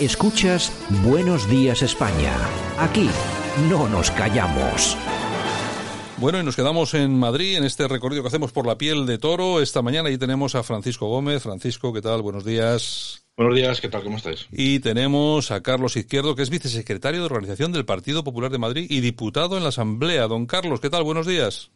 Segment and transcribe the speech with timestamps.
[0.00, 0.72] Escuchas
[1.04, 2.34] Buenos Días España.
[2.78, 3.10] Aquí
[3.68, 4.96] no nos callamos.
[6.16, 9.18] Bueno, y nos quedamos en Madrid en este recorrido que hacemos por la piel de
[9.18, 9.60] toro.
[9.60, 11.42] Esta mañana y tenemos a Francisco Gómez.
[11.42, 12.22] Francisco, ¿qué tal?
[12.22, 13.26] Buenos días.
[13.36, 14.02] Buenos días, ¿qué tal?
[14.02, 14.46] ¿Cómo estáis?
[14.50, 18.86] Y tenemos a Carlos Izquierdo, que es vicesecretario de Organización del Partido Popular de Madrid
[18.88, 20.28] y diputado en la Asamblea.
[20.28, 21.02] Don Carlos, ¿qué tal?
[21.02, 21.72] Buenos días.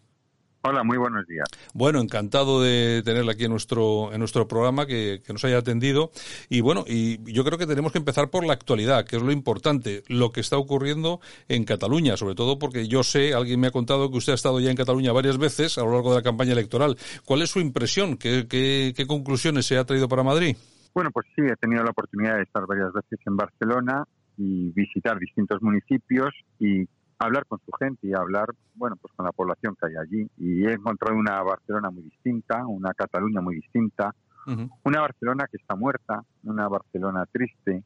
[0.67, 1.47] Hola, muy buenos días.
[1.75, 6.11] Bueno, encantado de tenerla aquí en nuestro, en nuestro programa, que, nos haya atendido.
[6.49, 9.31] Y bueno, y yo creo que tenemos que empezar por la actualidad, que es lo
[9.31, 13.73] importante, lo que está ocurriendo en Cataluña, sobre todo porque yo sé, alguien me ha
[13.73, 16.23] contado que usted ha estado ya en Cataluña varias veces a lo largo de la
[16.23, 16.97] campaña electoral.
[17.27, 18.17] ¿Cuál es su impresión?
[18.17, 20.57] ¿Qué, qué, qué conclusiones se ha traído para Madrid?
[20.95, 24.05] Bueno, pues sí, he tenido la oportunidad de estar varias veces en Barcelona
[24.39, 26.87] y visitar distintos municipios y
[27.19, 30.31] hablar con su gente y hablar, bueno, pues con la población que hay allí.
[30.39, 34.15] Y he encontrado una Barcelona muy distinta, una Cataluña muy distinta,
[34.83, 37.83] una Barcelona que está muerta, una Barcelona triste,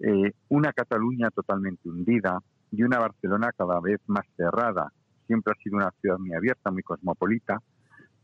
[0.00, 2.40] eh, una Cataluña totalmente hundida
[2.72, 4.92] y una Barcelona cada vez más cerrada.
[5.26, 7.58] Siempre ha sido una ciudad muy abierta, muy cosmopolita,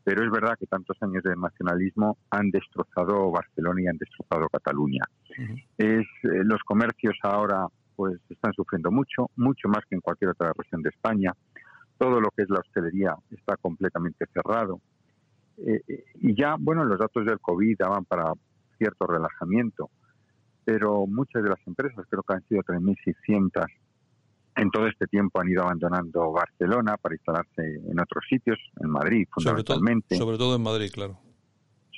[0.03, 5.05] pero es verdad que tantos años de nacionalismo han destrozado Barcelona y han destrozado Cataluña.
[5.79, 7.67] Es eh, los comercios ahora
[8.01, 11.35] pues están sufriendo mucho, mucho más que en cualquier otra región de España.
[11.99, 14.81] Todo lo que es la hostelería está completamente cerrado.
[15.59, 18.33] Eh, eh, y ya, bueno, los datos del COVID daban para
[18.79, 19.91] cierto relajamiento,
[20.65, 23.67] pero muchas de las empresas, creo que han sido 3.600,
[24.57, 29.29] en todo este tiempo han ido abandonando Barcelona para instalarse en otros sitios, en Madrid
[29.31, 30.17] fundamentalmente.
[30.17, 31.19] Sobre todo, en Madrid, claro.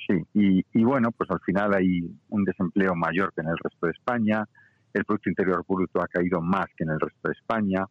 [0.05, 3.85] Sí, y, y, bueno, pues al final hay un desempleo mayor que en el resto
[3.85, 4.45] de España,
[4.93, 7.85] el Producto Interior Bruto ha caído más que en el resto de España,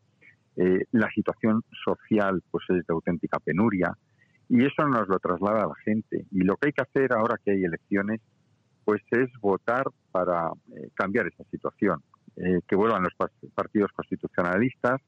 [0.56, 3.96] eh, la situación social pues es de auténtica penuria
[4.48, 6.26] y eso nos lo traslada a la gente.
[6.30, 8.20] Y lo que hay que hacer ahora que hay elecciones
[8.84, 12.02] pues es votar para eh, cambiar esa situación,
[12.36, 13.14] eh, que vuelvan los
[13.54, 15.00] partidos constitucionalistas,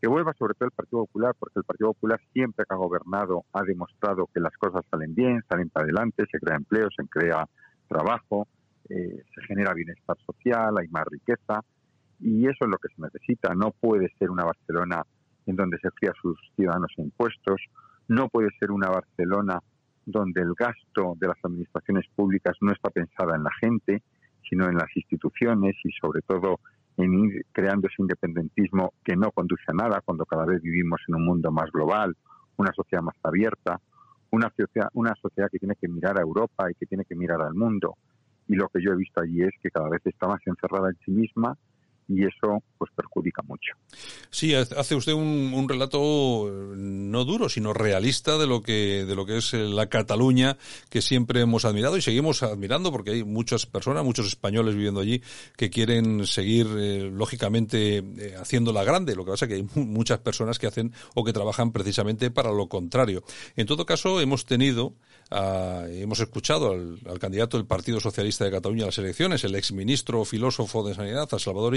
[0.00, 3.44] que vuelva sobre todo el Partido Popular, porque el Partido Popular siempre que ha gobernado
[3.52, 7.46] ha demostrado que las cosas salen bien, salen para adelante, se crea empleo, se crea
[7.88, 8.46] trabajo,
[8.88, 11.62] eh, se genera bienestar social, hay más riqueza
[12.20, 13.54] y eso es lo que se necesita.
[13.54, 15.02] No puede ser una Barcelona
[15.46, 17.60] en donde se fía a sus ciudadanos impuestos,
[18.08, 19.60] no puede ser una Barcelona
[20.04, 24.02] donde el gasto de las administraciones públicas no está pensada en la gente,
[24.48, 26.60] sino en las instituciones y sobre todo
[26.96, 31.14] en ir creando ese independentismo que no conduce a nada cuando cada vez vivimos en
[31.14, 32.16] un mundo más global,
[32.56, 33.80] una sociedad más abierta,
[34.30, 37.40] una sociedad, una sociedad que tiene que mirar a Europa y que tiene que mirar
[37.42, 37.96] al mundo
[38.48, 40.96] y lo que yo he visto allí es que cada vez está más encerrada en
[41.04, 41.56] sí misma
[42.08, 43.74] y eso pues perjudica mucho.
[44.30, 49.26] Sí, hace usted un, relato eh, no duro, sino realista de lo que de lo
[49.26, 50.56] que es eh, la Cataluña
[50.88, 55.22] que siempre hemos admirado y seguimos admirando porque hay muchas personas, muchos españoles viviendo allí
[55.56, 58.02] que quieren seguir eh, lógicamente
[58.40, 59.14] haciéndola grande.
[59.14, 62.52] Lo que pasa es que hay muchas personas que hacen o que trabajan precisamente para
[62.52, 63.22] lo contrario.
[63.56, 64.94] En todo caso, hemos tenido
[65.30, 70.86] hemos escuchado al, candidato del Partido Socialista de Cataluña a las elecciones, el exministro filósofo
[70.86, 71.76] de Sanidad, a Salvador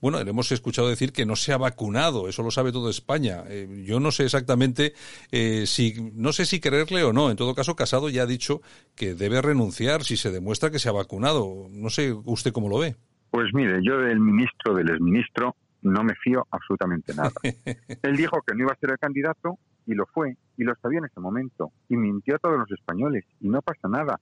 [0.00, 3.44] Bueno, le hemos escuchado decir que no se ha vacunado, eso lo sabe toda España.
[3.48, 4.94] Eh, yo no sé exactamente
[5.30, 7.30] eh, si, no sé si creerle o no.
[7.30, 8.60] En todo caso, Casado ya ha dicho
[8.94, 11.68] que debe renunciar si se demuestra que se ha vacunado.
[11.70, 12.96] No sé usted cómo lo ve.
[13.30, 17.32] Pues mire, yo del ministro, del exministro, no me fío absolutamente nada.
[18.02, 20.98] Él dijo que no iba a ser el candidato y lo fue, y lo sabía
[20.98, 24.20] en ese momento, y mintió a todos los españoles, y no pasa nada.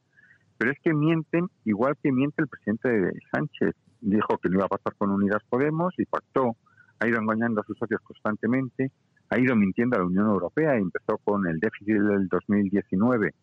[0.59, 3.75] Pero es que mienten igual que miente el presidente Sánchez.
[4.01, 6.57] Dijo que no iba a pasar con Unidas Podemos y pactó,
[6.99, 8.91] ha ido engañando a sus socios constantemente,
[9.29, 13.35] ha ido mintiendo a la Unión Europea y empezó con el déficit del 2019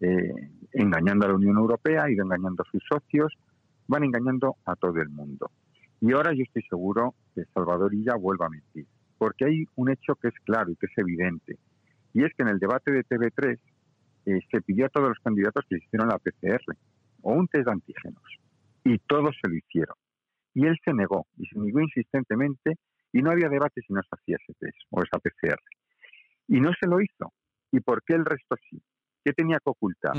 [0.00, 0.32] eh,
[0.72, 3.32] engañando a la Unión Europea, ha ido engañando a sus socios,
[3.86, 5.50] van engañando a todo el mundo.
[6.00, 8.86] Y ahora yo estoy seguro que Salvador Illa vuelva a mentir
[9.18, 11.58] porque hay un hecho que es claro y que es evidente,
[12.14, 13.58] y es que en el debate de TV3
[14.26, 16.62] eh, se pidió a todos los candidatos que hicieron la PCR
[17.22, 18.22] o un test de antígenos,
[18.88, 19.96] y todos se lo hicieron.
[20.54, 22.76] Y él se negó, y se negó insistentemente,
[23.12, 25.60] y no había debate si no se hacía ese test o esa PCR.
[26.48, 27.32] Y no se lo hizo.
[27.70, 28.80] ¿Y por qué el resto sí?
[29.24, 30.14] ¿Qué tenía que ocultar?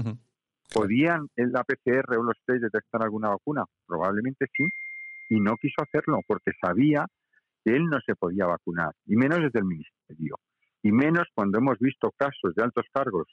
[0.71, 3.63] ¿Podían en la PCR o los test detectar alguna vacuna?
[3.88, 4.65] Probablemente sí.
[5.29, 7.05] Y no quiso hacerlo porque sabía
[7.63, 10.38] que él no se podía vacunar, y menos desde el Ministerio,
[10.81, 13.27] y menos cuando hemos visto casos de altos cargos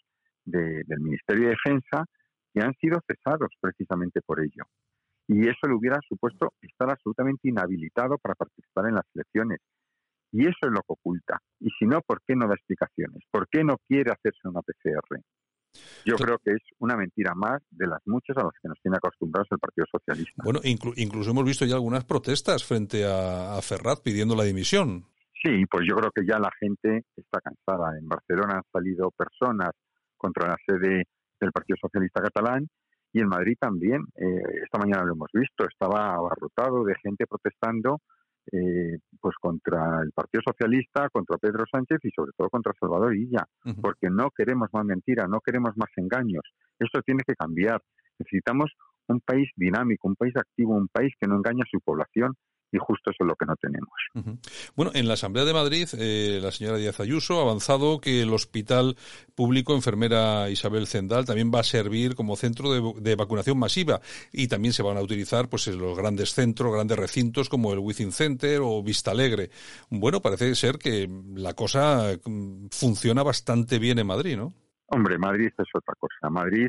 [0.44, 2.04] del Ministerio de Defensa
[2.52, 4.64] que han sido cesados precisamente por ello.
[5.28, 9.58] Y eso le hubiera supuesto estar absolutamente inhabilitado para participar en las elecciones.
[10.32, 11.38] Y eso es lo que oculta.
[11.60, 13.22] Y si no, ¿por qué no da explicaciones?
[13.30, 15.20] ¿Por qué no quiere hacerse una PCR?
[16.04, 18.96] Yo creo que es una mentira más de las muchas a las que nos tiene
[18.96, 20.42] acostumbrados el Partido Socialista.
[20.42, 25.04] Bueno, incluso hemos visto ya algunas protestas frente a, a Ferrat pidiendo la dimisión.
[25.42, 27.98] Sí, pues yo creo que ya la gente está cansada.
[27.98, 29.70] En Barcelona han salido personas
[30.16, 31.04] contra la sede
[31.40, 32.66] del Partido Socialista Catalán
[33.16, 34.02] y en Madrid también.
[34.14, 38.00] Eh, esta mañana lo hemos visto, estaba abarrotado de gente protestando
[38.52, 43.44] eh, pues contra el Partido Socialista, contra Pedro Sánchez y sobre todo contra Salvador Illa,
[43.80, 46.42] porque no queremos más mentira, no queremos más engaños.
[46.78, 47.80] Esto tiene que cambiar.
[48.18, 48.70] Necesitamos
[49.08, 52.34] un país dinámico, un país activo, un país que no engaña a su población
[52.76, 54.38] y justo eso es lo que no tenemos.
[54.76, 58.32] Bueno, en la Asamblea de Madrid, eh, la señora Díaz Ayuso ha avanzado que el
[58.32, 58.96] Hospital
[59.34, 64.00] Público Enfermera Isabel Zendal también va a servir como centro de, vacunación masiva
[64.30, 67.78] y también se van a utilizar pues en los grandes centros, grandes recintos como el
[67.78, 69.48] Within Center o Vista Alegre.
[69.90, 74.52] Bueno, parece ser que la cosa mm, funciona bastante bien en Madrid, ¿no?
[74.88, 76.30] Hombre, Madrid es otra cosa.
[76.30, 76.68] Madrid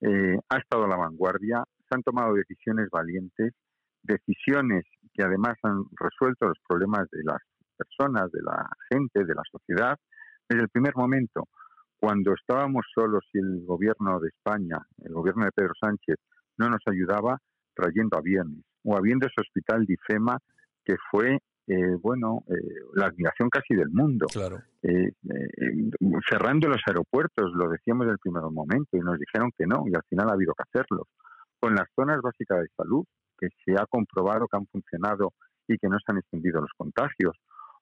[0.00, 3.52] eh, ha estado a la vanguardia, se han tomado decisiones valientes,
[4.02, 4.84] decisiones
[5.20, 7.42] que además han resuelto los problemas de las
[7.76, 9.98] personas, de la gente, de la sociedad,
[10.48, 11.46] desde el primer momento.
[11.98, 16.16] Cuando estábamos solos y el gobierno de España, el gobierno de Pedro Sánchez,
[16.56, 17.36] no nos ayudaba
[17.74, 20.38] trayendo aviones o habiendo ese hospital de IFEMA
[20.86, 22.54] que fue eh, bueno, eh,
[22.94, 24.26] la admiración casi del mundo.
[24.32, 24.62] Claro.
[24.82, 25.12] Eh,
[26.30, 29.94] cerrando los aeropuertos, lo decíamos desde el primer momento, y nos dijeron que no, y
[29.94, 31.08] al final ha habido que hacerlo.
[31.60, 33.04] Con las zonas básicas de salud,
[33.40, 35.32] que se ha comprobado que han funcionado
[35.66, 37.36] y que no se han extendido los contagios,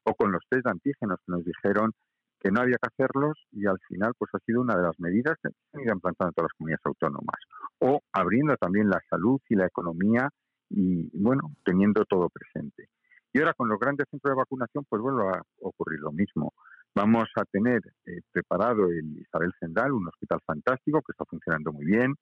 [0.05, 1.93] o con los test de antígenos que nos dijeron
[2.41, 5.37] que no había que hacerlos y al final pues ha sido una de las medidas
[5.43, 7.41] que se han ido implantando en todas las comunidades autónomas,
[7.81, 10.29] o abriendo también la salud y la economía
[10.71, 12.89] y bueno, teniendo todo presente.
[13.33, 16.55] Y ahora con los grandes centros de vacunación pues vuelve a ocurrir lo mismo.
[16.95, 21.85] Vamos a tener eh, preparado el Isabel Zendal, un hospital fantástico que está funcionando muy
[21.85, 22.15] bien,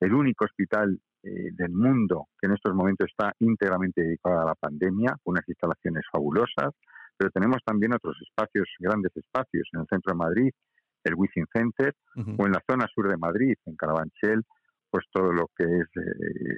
[0.00, 4.54] el único hospital eh, del mundo que en estos momentos está íntegramente dedicado a la
[4.54, 6.74] pandemia, con unas instalaciones fabulosas,
[7.16, 10.50] pero tenemos también otros espacios, grandes espacios, en el centro de Madrid,
[11.04, 14.42] el Within Center, o en la zona sur de Madrid, en Carabanchel,
[14.90, 16.56] pues todo lo que es eh,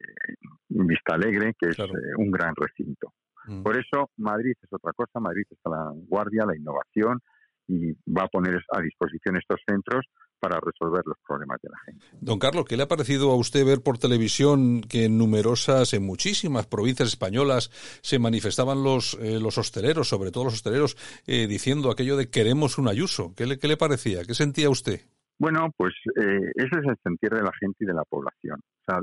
[0.69, 3.13] Vista Alegre, que es eh, un gran recinto.
[3.47, 3.63] Mm.
[3.63, 7.21] Por eso Madrid es otra cosa, Madrid está la vanguardia, la innovación,
[7.67, 10.07] y va a poner a disposición estos centros
[10.43, 12.05] para resolver los problemas de la gente.
[12.21, 16.05] Don Carlos, ¿qué le ha parecido a usted ver por televisión que en numerosas, en
[16.05, 17.71] muchísimas provincias españolas
[18.03, 20.97] se manifestaban los, eh, los hosteleros, sobre todo los hosteleros,
[21.29, 23.33] eh, diciendo aquello de queremos un ayuso?
[23.37, 24.25] ¿Qué le, qué le parecía?
[24.25, 25.03] ¿Qué sentía usted?
[25.39, 28.59] Bueno, pues eh, ese es el sentir de la gente y de la población.
[28.59, 28.99] O sea,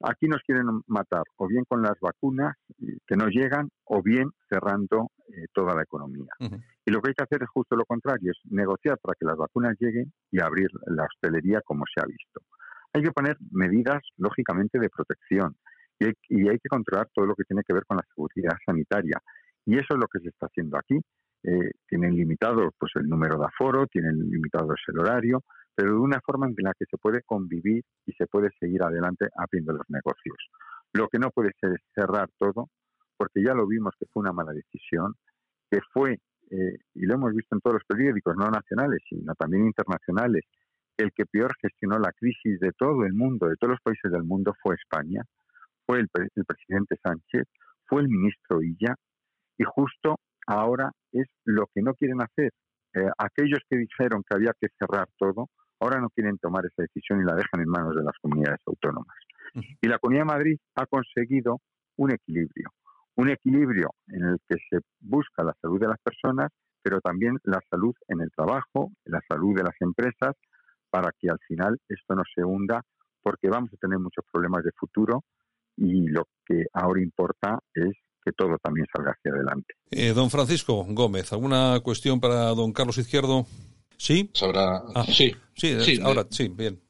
[0.00, 5.10] Aquí nos quieren matar o bien con las vacunas que no llegan o bien cerrando
[5.28, 6.30] eh, toda la economía.
[6.84, 9.36] Y lo que hay que hacer es justo lo contrario, es negociar para que las
[9.36, 12.42] vacunas lleguen y abrir la hostelería como se ha visto.
[12.92, 15.56] Hay que poner medidas, lógicamente, de protección
[15.98, 19.18] y hay, que controlar todo lo que tiene que ver con la seguridad sanitaria.
[19.66, 20.98] Y eso es lo que se está haciendo aquí.
[21.42, 25.42] Eh, tienen limitado pues, el número de aforo, tienen limitado el horario,
[25.78, 29.28] pero de una forma en la que se puede convivir y se puede seguir adelante
[29.36, 30.36] abriendo los negocios.
[30.92, 32.68] Lo que no puede ser es cerrar todo,
[33.16, 35.14] porque ya lo vimos que fue una mala decisión,
[35.70, 36.18] que fue,
[36.50, 40.42] eh, y lo hemos visto en todos los periódicos, no nacionales, sino también internacionales,
[40.96, 44.24] el que peor gestionó la crisis de todo el mundo, de todos los países del
[44.24, 45.22] mundo, fue España,
[45.86, 47.44] fue el, presidente Sánchez,
[47.86, 48.96] fue el ministro Illa,
[49.56, 52.50] y justo ahora es lo que no quieren hacer.
[52.94, 55.48] Eh, aquellos que dijeron que había que cerrar todo,
[55.80, 59.16] Ahora no quieren tomar esa decisión y la dejan en manos de las comunidades autónomas.
[59.80, 61.60] Y la Comunidad de Madrid ha conseguido
[61.96, 62.70] un equilibrio,
[63.16, 66.50] un equilibrio en el que se busca la salud de las personas,
[66.82, 70.36] pero también la salud en el trabajo, la salud de las empresas,
[70.90, 72.82] para que al final esto no se hunda,
[73.22, 75.24] porque vamos a tener muchos problemas de futuro
[75.76, 77.92] y lo que ahora importa es
[78.24, 79.74] que todo también salga hacia adelante.
[79.90, 83.46] Eh, don Francisco Gómez, ¿alguna cuestión para don Carlos Izquierdo?
[83.98, 84.30] ¿Sí?
[84.32, 84.82] Sabrá...
[84.94, 86.80] Ah, sí, sí, ahora sí, bien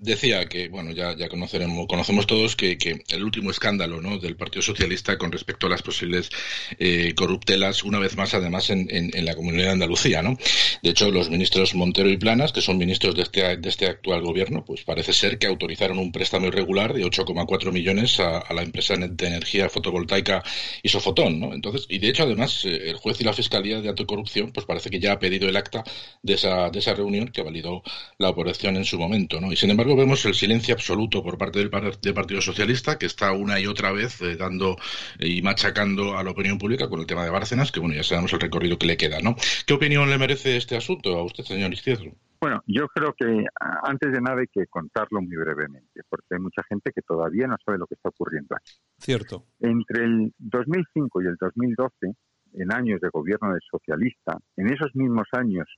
[0.00, 2.78] decía que, bueno, ya, ya conoceremos, conocemos todos que,
[3.08, 4.18] el último escándalo ¿no?
[4.18, 6.30] del Partido Socialista con respecto a las posibles
[6.78, 10.38] eh, corruptelas, una vez más, además, en, en, la comunidad de Andalucía, ¿no?
[10.82, 14.22] De hecho, los ministros Montero y Planas, que son ministros de este, de este actual
[14.22, 18.62] gobierno, pues parece ser que autorizaron un préstamo irregular de 8,4 millones a, a, la
[18.62, 20.42] empresa de energía fotovoltaica
[20.82, 21.52] Isofotón, ¿no?
[21.52, 24.88] Entonces, y de hecho, además, eh, el juez y la Fiscalía de Anticorrupción, pues parece
[24.88, 25.84] que ya ha pedido el acta
[26.22, 27.82] de esa, de esa reunión que validó
[28.18, 29.52] la operación en su momento, ¿no?
[29.52, 33.60] Y sin embargo, vemos el silencio absoluto por parte del, Partido Socialista, que está una
[33.60, 34.76] y otra vez eh, dando
[35.18, 38.32] y machacando a la opinión pública con el tema de Bárcenas, que bueno, ya sabemos
[38.32, 39.36] el recorrido que le queda, ¿no?
[39.66, 42.12] ¿Qué opinión le merece este asunto a usted, señor Izquierdo?
[42.40, 43.44] Bueno, yo creo que
[43.82, 47.56] antes de nada hay que contarlo muy brevemente, porque hay mucha gente que todavía no
[47.64, 48.72] sabe lo que está ocurriendo aquí.
[48.98, 49.44] Cierto.
[49.60, 52.14] Entre el 2005 y el 2012,
[52.54, 55.68] en años de gobierno del socialista, en esos mismos años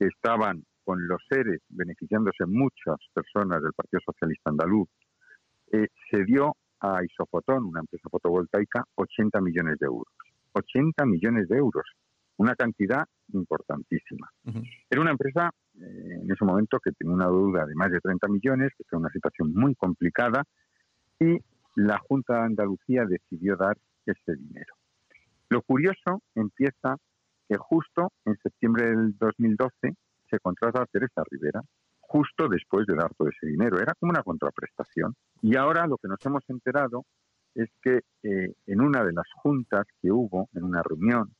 [0.00, 4.88] que estaban con los seres beneficiándose muchas personas del Partido Socialista Andaluz,
[5.70, 10.12] eh, se dio a Isofotón, una empresa fotovoltaica, 80 millones de euros.
[10.52, 11.84] 80 millones de euros,
[12.38, 14.28] una cantidad importantísima.
[14.90, 18.26] Era una empresa eh, en ese momento que tenía una deuda de más de 30
[18.26, 20.42] millones, que fue una situación muy complicada,
[21.20, 21.38] y
[21.76, 24.74] la Junta de Andalucía decidió dar ese dinero.
[25.50, 26.96] Lo curioso empieza
[27.48, 29.94] que justo en septiembre del 2012
[30.30, 31.60] se contrata a Teresa Rivera,
[32.00, 33.78] justo después de dar todo ese dinero.
[33.78, 35.14] Era como una contraprestación.
[35.42, 37.04] Y ahora lo que nos hemos enterado
[37.54, 41.34] es que eh, en una de las juntas que hubo, en una reunión,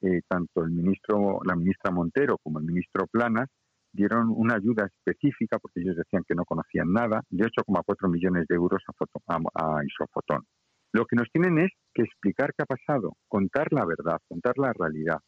[0.00, 3.48] eh, tanto el ministro, la ministra Montero como el ministro Planas
[3.92, 8.54] dieron una ayuda específica, porque ellos decían que no conocían nada, de 8,4 millones de
[8.54, 8.82] euros
[9.26, 10.46] a, a, Isofotón.
[10.92, 14.72] Lo que nos tienen es que explicar qué ha pasado, contar la verdad, contar la
[14.72, 15.18] realidad,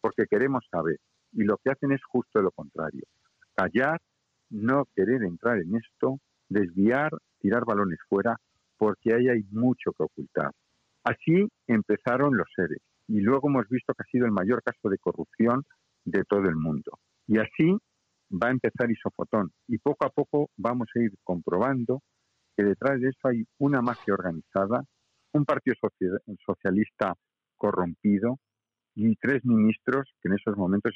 [0.00, 0.98] porque queremos saber.
[1.32, 3.02] Y lo que hacen es justo lo contrario.
[3.54, 4.00] Callar,
[4.50, 7.10] no querer entrar en esto, desviar,
[7.40, 8.36] tirar balones fuera,
[8.76, 10.50] porque ahí hay mucho que ocultar.
[11.04, 14.98] Así empezaron los seres y luego hemos visto que ha sido el mayor caso de
[14.98, 15.64] corrupción
[16.04, 16.98] de todo el mundo.
[17.26, 17.76] Y así
[18.30, 22.02] va a empezar Isofotón y poco a poco vamos a ir comprobando
[22.56, 24.84] que detrás de eso hay una magia organizada,
[25.32, 25.74] un partido
[26.44, 27.14] socialista
[27.56, 28.38] corrompido
[28.94, 30.92] y tres ministros que en esos momentos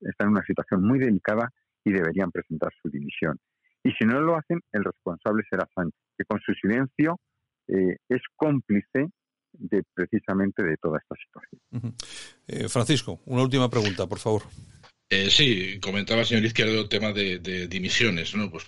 [0.00, 1.50] están en una situación muy delicada
[1.84, 3.38] y deberían presentar su dimisión.
[3.82, 7.18] Y si no lo hacen, el responsable será Sánchez, que con su silencio
[7.68, 9.08] eh, es cómplice
[9.52, 11.94] de precisamente de toda esta situación.
[12.46, 14.42] Eh, Francisco, una última pregunta, por favor.
[15.12, 18.48] Eh, sí, comentaba señor Izquierdo el tema de, de, dimisiones, ¿no?
[18.48, 18.66] Pues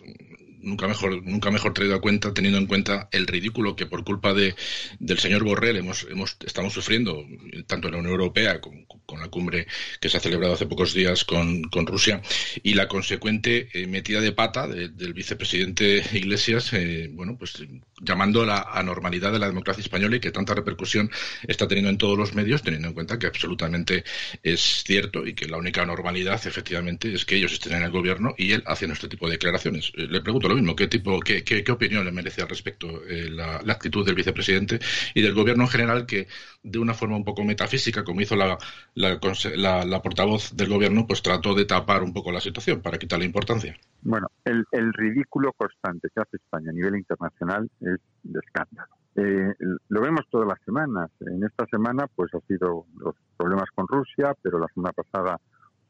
[0.61, 4.35] nunca mejor, nunca mejor traído a cuenta, teniendo en cuenta el ridículo que por culpa
[4.35, 4.57] de,
[4.99, 7.25] del señor Borrell hemos, hemos, estamos sufriendo,
[7.69, 9.67] tanto en la Unión Europea como con la cumbre
[10.01, 12.23] que se ha celebrado hace pocos días con, con Rusia,
[12.63, 17.63] y la consecuente eh, metida de pata del vicepresidente Iglesias, eh, bueno, pues
[18.01, 21.11] llamando la anormalidad de la democracia española y que tanta repercusión
[21.47, 24.03] está teniendo en todos los medios, teniendo en cuenta que absolutamente
[24.43, 28.35] es cierto y que la única normalidad, efectivamente, es que ellos estén en el gobierno
[28.39, 29.93] y él haciendo este tipo de declaraciones.
[29.95, 33.61] Eh, le pregunto lo mismo, ¿qué tipo, qué, qué, opinión le merece al respecto la,
[33.63, 34.79] la actitud del vicepresidente
[35.15, 36.29] y del gobierno en general que
[36.63, 38.59] de una forma un poco metafísica, como hizo la,
[39.03, 43.77] la, portavoz del gobierno, pues trató de tapar un poco la situación para quitarle importancia.
[44.03, 48.95] Bueno, el, ridículo constante que hace España a nivel internacional es de escándalo.
[49.15, 49.55] Eh,
[49.89, 51.11] lo vemos todas las semanas.
[51.21, 55.39] En esta semana, pues ha sido los problemas con Rusia, pero la semana pasada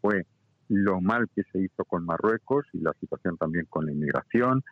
[0.00, 0.26] fue
[0.68, 4.64] lo mal que se hizo con Marruecos y la situación también con la inmigración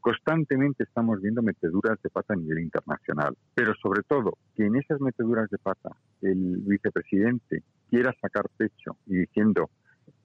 [0.00, 5.00] constantemente estamos viendo meteduras de pata a nivel internacional, pero sobre todo que en esas
[5.00, 5.90] meteduras de pata
[6.22, 9.70] el vicepresidente quiera sacar pecho y diciendo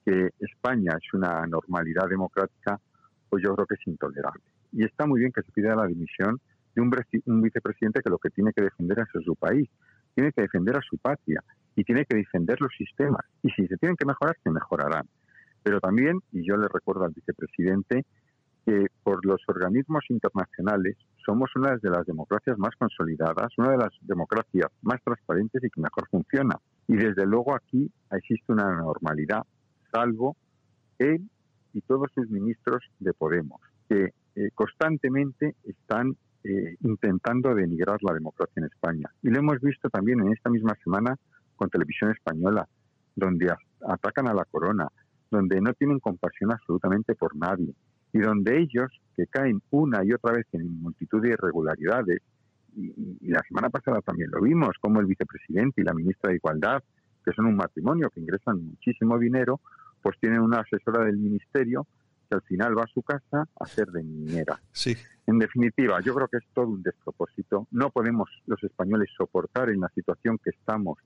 [0.04, 2.80] que España es una normalidad democrática,
[3.28, 4.42] pues yo creo que es intolerable.
[4.72, 6.40] Y está muy bien que se pida la dimisión
[6.74, 6.90] de un,
[7.26, 9.68] un vicepresidente que lo que tiene que defender es su país,
[10.14, 11.42] tiene que defender a su patria
[11.76, 13.24] y tiene que defender los sistemas.
[13.42, 15.06] Y si se tienen que mejorar, se mejorarán.
[15.62, 18.04] Pero también, y yo le recuerdo al vicepresidente,
[18.64, 23.92] que por los organismos internacionales somos una de las democracias más consolidadas, una de las
[24.02, 26.56] democracias más transparentes y que mejor funciona.
[26.88, 29.42] Y desde luego aquí existe una normalidad,
[29.92, 30.36] salvo
[30.98, 31.28] él
[31.72, 38.60] y todos sus ministros de Podemos, que eh, constantemente están eh, intentando denigrar la democracia
[38.60, 39.10] en España.
[39.22, 41.16] Y lo hemos visto también en esta misma semana
[41.56, 42.68] con Televisión Española,
[43.14, 43.54] donde
[43.86, 44.88] atacan a la corona,
[45.30, 47.74] donde no tienen compasión absolutamente por nadie,
[48.12, 52.20] y donde ellos, que caen una y otra vez en multitud de irregularidades,
[52.76, 56.82] y, la semana pasada también lo vimos, como el vicepresidente y la ministra de Igualdad,
[57.24, 59.60] que son un matrimonio que ingresan muchísimo dinero,
[60.02, 61.86] pues tienen una asesora del ministerio
[62.28, 64.60] que al final va a su casa a ser de niñera.
[64.72, 64.96] Sí.
[65.26, 67.68] En definitiva, yo creo que es todo un despropósito.
[67.70, 70.98] No podemos los españoles soportar en la situación que estamos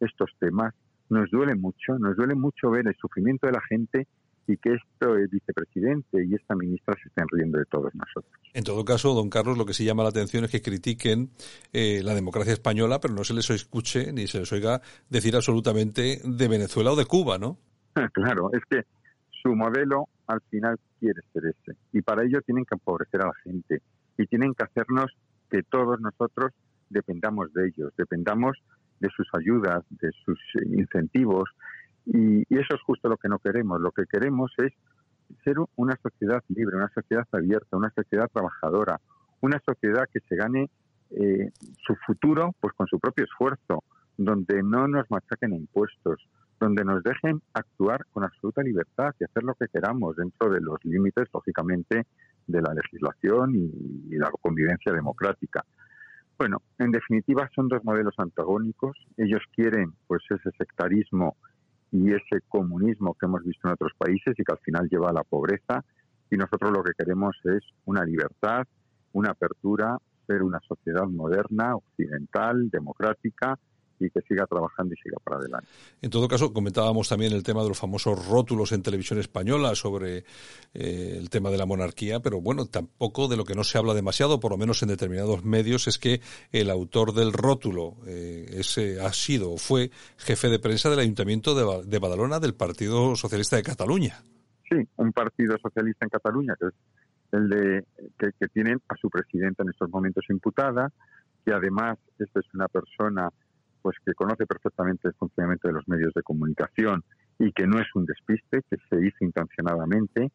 [0.00, 0.74] estos temas.
[1.08, 4.08] Nos duele mucho, nos duele mucho ver el sufrimiento de la gente
[4.46, 8.32] y que esto el vicepresidente y esta ministra se estén riendo de todos nosotros.
[8.54, 11.30] En todo caso, don Carlos, lo que sí llama la atención es que critiquen
[11.72, 16.20] eh, la democracia española, pero no se les escuche ni se les oiga decir absolutamente
[16.24, 17.58] de Venezuela o de Cuba, ¿no?
[18.12, 18.82] Claro, es que
[19.42, 21.76] su modelo al final quiere ser ese.
[21.92, 23.82] Y para ello tienen que empobrecer a la gente
[24.16, 25.12] y tienen que hacernos
[25.50, 26.52] que todos nosotros
[26.88, 28.56] dependamos de ellos, dependamos
[29.00, 31.50] de sus ayudas, de sus incentivos,
[32.06, 33.80] y, eso es justo lo que no queremos.
[33.80, 34.72] Lo que queremos es
[35.44, 39.00] ser una sociedad libre, una sociedad abierta, una sociedad trabajadora,
[39.40, 40.70] una sociedad que se gane
[41.10, 41.50] eh,
[41.86, 43.84] su futuro pues con su propio esfuerzo,
[44.16, 46.20] donde no nos machaquen impuestos,
[46.60, 50.78] donde nos dejen actuar con absoluta libertad y hacer lo que queramos dentro de los
[50.84, 52.06] límites, lógicamente,
[52.46, 55.64] de la legislación y, la convivencia democrática.
[56.38, 58.96] Bueno, en definitiva son dos modelos antagónicos.
[59.16, 61.36] Ellos quieren pues ese sectarismo
[61.92, 65.12] y ese comunismo que hemos visto en otros países y que al final lleva a
[65.12, 65.84] la pobreza.
[66.30, 68.66] Y nosotros lo que queremos es una libertad,
[69.12, 73.58] una apertura, ser una sociedad moderna, occidental, democrática,
[74.06, 75.68] y que siga trabajando y siga para adelante.
[76.00, 80.24] En todo caso, comentábamos también el tema de los famosos rótulos en televisión española sobre
[80.74, 83.94] eh, el tema de la monarquía, pero bueno, tampoco de lo que no se habla
[83.94, 89.00] demasiado, por lo menos en determinados medios, es que el autor del rótulo eh, ese
[89.00, 93.62] ha sido o fue jefe de prensa del Ayuntamiento de, Badalona del Partido Socialista de
[93.62, 94.22] Cataluña.
[94.68, 96.74] Sí, un partido socialista en Cataluña, que es
[97.32, 97.84] el de
[98.18, 100.90] que, que tienen a su presidenta en estos momentos imputada,
[101.44, 103.30] que además esta es una persona
[103.82, 107.02] pues que conoce perfectamente el funcionamiento de los medios de comunicación
[107.38, 110.30] y que no es un despiste, que se hizo intencionadamente,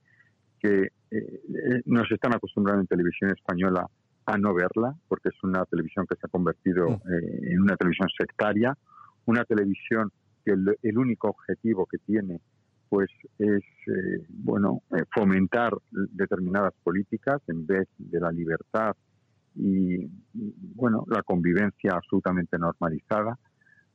[0.60, 3.88] que eh, eh, nos están acostumbrando en televisión española
[4.26, 6.94] a no verla, porque es una televisión que se ha convertido mm.
[6.94, 8.78] eh, en una televisión sectaria,
[9.26, 10.12] una televisión
[10.44, 12.40] que el, único objetivo que tiene
[12.90, 13.64] pues es
[14.30, 14.82] bueno
[15.14, 18.96] fomentar determinadas políticas en vez de la libertad
[19.58, 20.08] y,
[20.76, 23.38] bueno, la convivencia absolutamente normalizada.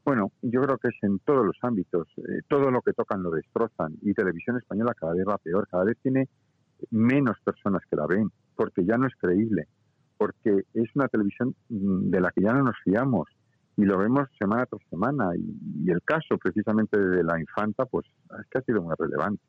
[0.04, 2.08] Bueno, yo creo que es en todos los ámbitos.
[2.16, 3.96] Eh, todo lo que tocan lo destrozan.
[4.02, 5.68] Y Televisión Española cada vez va peor.
[5.70, 6.28] Cada vez tiene
[6.90, 8.30] menos personas que la ven.
[8.56, 9.68] Porque ya no es creíble.
[10.18, 13.28] Porque es una televisión mm, de la que ya no nos fiamos.
[13.76, 15.30] Y lo vemos semana tras semana.
[15.36, 18.06] Y, y el caso precisamente de la infanta, pues
[18.40, 19.42] es que ha sido muy relevante.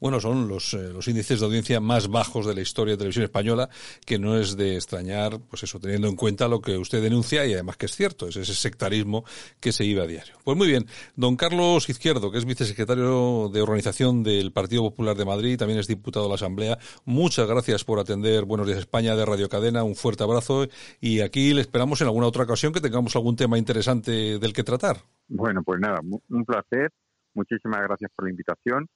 [0.00, 3.24] Bueno, son los, eh, los índices de audiencia más bajos de la historia de televisión
[3.24, 3.68] española,
[4.04, 7.54] que no es de extrañar, pues eso, teniendo en cuenta lo que usted denuncia y
[7.54, 9.24] además que es cierto, es ese sectarismo
[9.60, 10.34] que se iba a diario.
[10.44, 15.24] Pues muy bien, don Carlos Izquierdo, que es vicesecretario de organización del Partido Popular de
[15.24, 19.24] Madrid, también es diputado de la Asamblea, muchas gracias por atender Buenos Días España de
[19.24, 20.66] Radio Cadena, un fuerte abrazo
[21.00, 24.64] y aquí le esperamos en alguna otra ocasión que tengamos algún tema interesante del que
[24.64, 24.98] tratar.
[25.28, 26.90] Bueno, pues nada, un placer,
[27.34, 28.88] muchísimas gracias por la invitación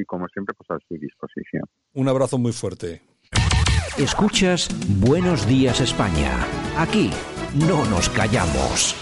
[0.00, 1.64] y como siempre pues a su disposición.
[1.94, 3.02] Un abrazo muy fuerte.
[3.98, 4.68] Escuchas
[5.00, 6.46] Buenos Días España.
[6.76, 7.10] Aquí
[7.54, 8.94] no nos callamos.